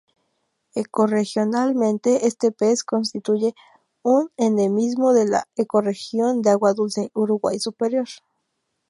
[0.73, 3.53] Ecorregionalmente este pez constituye
[4.01, 8.07] un endemismo de la ecorregión de agua dulce Uruguay superior.